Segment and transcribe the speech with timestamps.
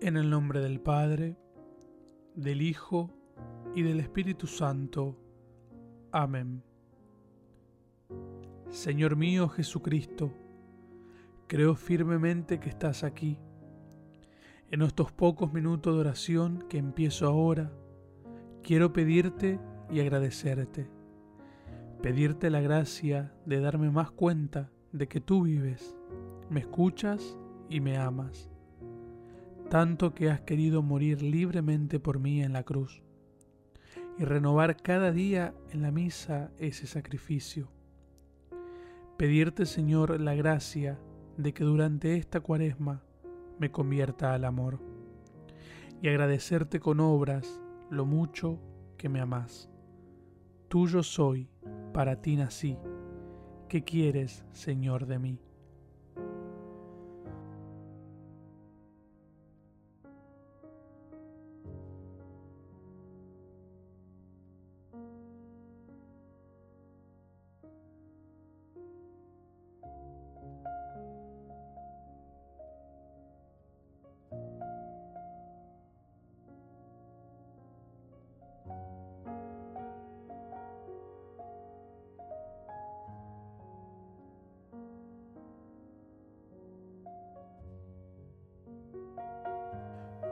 [0.00, 1.36] En el nombre del Padre,
[2.34, 3.10] del Hijo
[3.74, 5.16] y del Espíritu Santo.
[6.10, 6.62] Amén.
[8.68, 10.32] Señor mío Jesucristo,
[11.46, 13.38] creo firmemente que estás aquí.
[14.70, 17.72] En estos pocos minutos de oración que empiezo ahora,
[18.62, 20.90] quiero pedirte y agradecerte.
[22.02, 25.96] Pedirte la gracia de darme más cuenta de que tú vives,
[26.50, 27.38] me escuchas
[27.70, 28.53] y me amas
[29.68, 33.02] tanto que has querido morir libremente por mí en la cruz,
[34.18, 37.70] y renovar cada día en la misa ese sacrificio.
[39.16, 40.98] Pedirte, Señor, la gracia
[41.36, 43.02] de que durante esta cuaresma
[43.58, 44.80] me convierta al amor,
[46.02, 48.60] y agradecerte con obras lo mucho
[48.96, 49.70] que me amás.
[50.68, 51.48] Tuyo soy,
[51.92, 52.76] para ti nací.
[53.68, 55.40] ¿Qué quieres, Señor, de mí?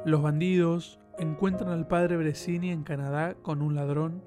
[0.04, 4.20] Los bandidos encuentran al padre Bresini en Canadá con un ladrón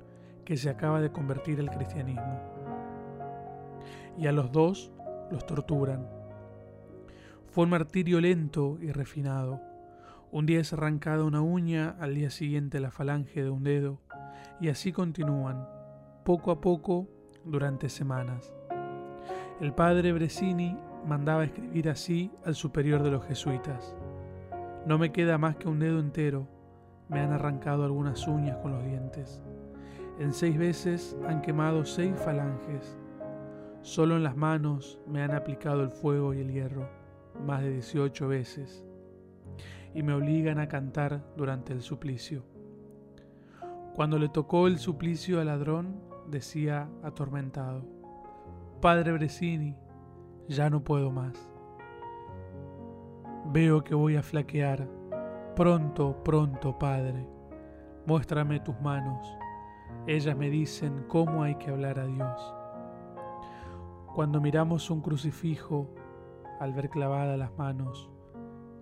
[0.45, 2.40] que se acaba de convertir al cristianismo.
[4.17, 4.94] Y a los dos
[5.32, 6.08] los torturan.
[7.48, 9.59] Fue un martirio lento y refinado.
[10.32, 14.00] Un día es arrancada una uña, al día siguiente la falange de un dedo,
[14.62, 15.67] y así continúan,
[16.23, 17.10] poco a poco,
[17.44, 18.54] durante semanas.
[19.60, 23.95] El padre Bresini mandaba escribir así al superior de los jesuitas.
[24.86, 26.47] No me queda más que un dedo entero.
[27.09, 29.42] Me han arrancado algunas uñas con los dientes.
[30.19, 32.98] En seis veces han quemado seis falanges.
[33.82, 36.87] Solo en las manos me han aplicado el fuego y el hierro,
[37.45, 38.86] más de 18 veces.
[39.95, 42.43] Y me obligan a cantar durante el suplicio.
[43.95, 45.99] Cuando le tocó el suplicio al ladrón,
[46.30, 47.86] decía atormentado,
[48.81, 49.76] Padre Bresini,
[50.48, 51.55] ya no puedo más.
[53.55, 54.86] Veo que voy a flaquear.
[55.55, 57.26] Pronto, pronto, Padre.
[58.05, 59.26] Muéstrame tus manos.
[60.05, 62.54] Ellas me dicen cómo hay que hablar a Dios.
[64.14, 65.89] Cuando miramos un crucifijo,
[66.60, 68.10] al ver clavadas las manos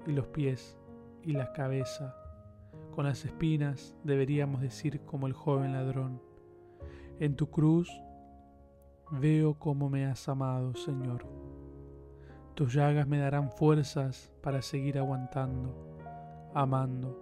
[0.08, 0.76] y los pies
[1.22, 2.16] y la cabeza,
[2.96, 6.20] con las espinas deberíamos decir como el joven ladrón,
[7.20, 7.92] en tu cruz
[9.12, 11.43] veo cómo me has amado, Señor.
[12.56, 15.74] Tus llagas me darán fuerzas para seguir aguantando,
[16.54, 17.20] amando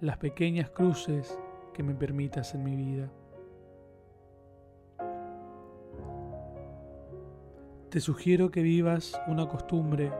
[0.00, 1.36] las pequeñas cruces
[1.74, 3.10] que me permitas en mi vida.
[7.90, 10.12] Te sugiero que vivas una costumbre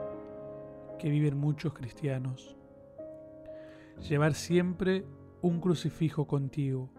[0.98, 2.56] que viven muchos cristianos.
[4.08, 5.04] Llevar siempre
[5.42, 6.90] un crucifijo contigo,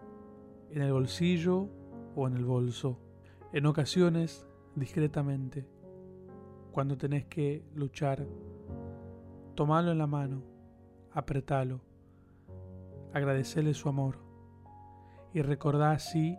[0.70, 1.68] en el bolsillo
[2.16, 2.98] o en el bolso,
[3.52, 5.66] en ocasiones discretamente
[6.72, 8.26] cuando tenés que luchar,
[9.54, 10.42] tomalo en la mano,
[11.12, 11.82] apretalo,
[13.12, 14.18] agradecele su amor
[15.34, 16.38] y recordá así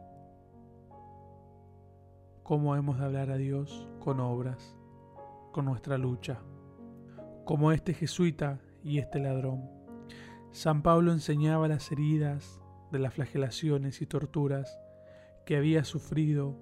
[2.41, 4.75] cómo hemos de hablar a Dios con obras,
[5.51, 6.39] con nuestra lucha.
[7.45, 9.69] Como este jesuita y este ladrón,
[10.51, 12.59] San Pablo enseñaba las heridas
[12.91, 14.79] de las flagelaciones y torturas
[15.45, 16.55] que había sufrido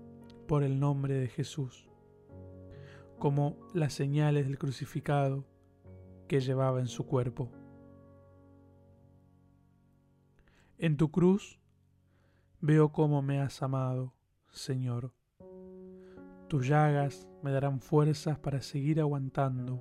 [0.48, 1.91] por el nombre de Jesús
[3.22, 5.46] como las señales del crucificado
[6.28, 7.52] que llevaba en su cuerpo.
[10.80, 11.60] En tu cruz
[12.62, 14.16] veo cómo me has amado,
[14.50, 15.14] Señor.
[16.48, 19.80] Tus llagas me darán fuerzas para seguir aguantando,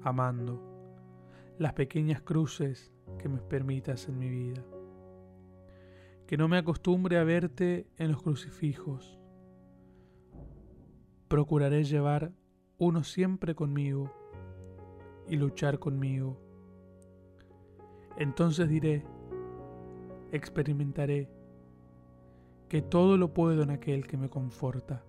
[0.00, 0.62] amando
[1.58, 4.64] las pequeñas cruces que me permitas en mi vida.
[6.26, 9.19] Que no me acostumbre a verte en los crucifijos,
[11.30, 12.32] Procuraré llevar
[12.78, 14.10] uno siempre conmigo
[15.28, 16.36] y luchar conmigo.
[18.16, 19.04] Entonces diré,
[20.32, 21.30] experimentaré
[22.68, 25.04] que todo lo puedo en aquel que me conforta.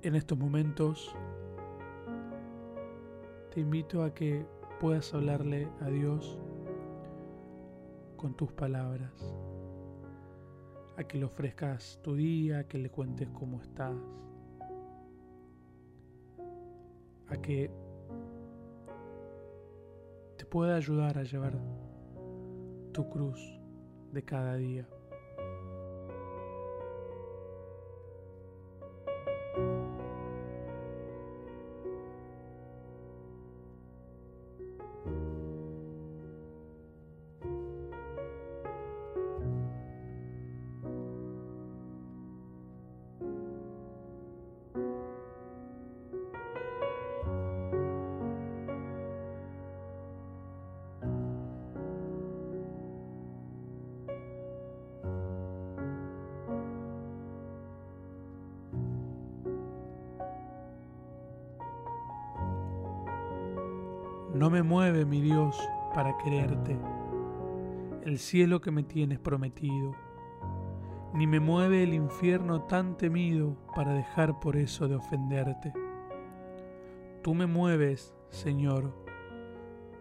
[0.00, 1.14] En estos momentos
[3.50, 4.46] te invito a que
[4.80, 6.38] puedas hablarle a Dios
[8.16, 9.12] con tus palabras
[10.98, 13.94] a que le ofrezcas tu día, a que le cuentes cómo estás,
[17.28, 17.70] a que
[20.36, 21.56] te pueda ayudar a llevar
[22.92, 23.38] tu cruz
[24.12, 24.88] de cada día.
[64.38, 65.58] No me mueve, mi Dios,
[65.92, 66.78] para quererte,
[68.04, 69.96] el cielo que me tienes prometido,
[71.12, 75.72] ni me mueve el infierno tan temido para dejar por eso de ofenderte.
[77.20, 78.94] Tú me mueves, Señor,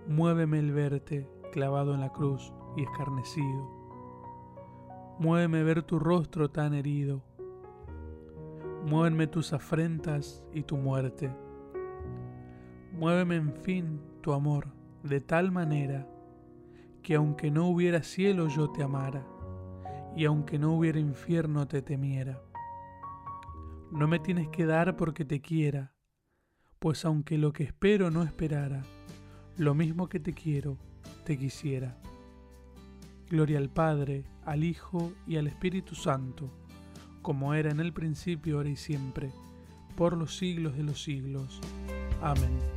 [0.07, 3.67] muéveme el verte clavado en la cruz y escarnecido.
[5.17, 7.23] Muéveme ver tu rostro tan herido.
[8.85, 11.35] Muéveme tus afrentas y tu muerte.
[12.93, 14.67] Muéveme en fin tu amor
[15.03, 16.05] de tal manera
[17.01, 19.25] que aunque no hubiera cielo yo te amara,
[20.17, 22.41] y aunque no hubiera infierno te temiera.
[23.89, 25.93] No me tienes que dar porque te quiera,
[26.77, 28.83] pues aunque lo que espero no esperara,
[29.55, 30.77] lo mismo que te quiero,
[31.23, 31.97] te quisiera.
[33.29, 36.51] Gloria al Padre, al Hijo y al Espíritu Santo,
[37.21, 39.31] como era en el principio, ahora y siempre,
[39.95, 41.61] por los siglos de los siglos.
[42.21, 42.76] Amén.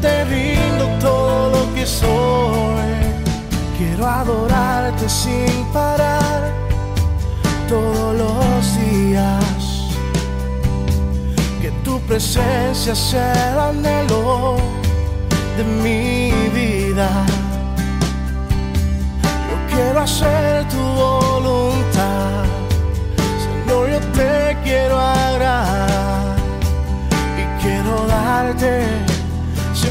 [0.00, 2.90] te rindo todo lo que soy.
[3.78, 6.52] Quiero adorarte sin parar
[7.68, 9.90] todos los días.
[11.60, 14.56] Que tu presencia sea el anhelo
[15.56, 17.08] de mi vida.
[19.48, 22.44] Yo quiero hacer tu voluntad.
[23.44, 25.39] Señor, yo te quiero agradar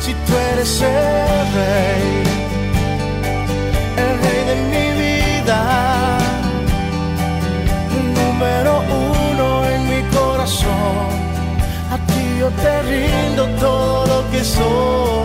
[0.00, 2.04] Si tú eres el rey,
[4.02, 6.18] el rey de mi vida,
[8.18, 11.08] número uno en mi corazón.
[11.94, 15.19] A ti yo te rindo todo lo que soy.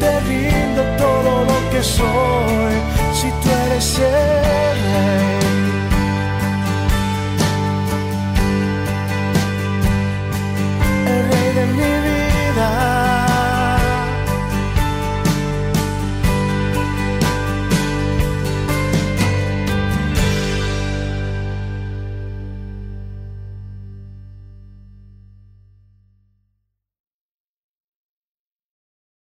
[0.00, 2.74] te rindo todo lo que soy,
[3.12, 4.51] si tú eres el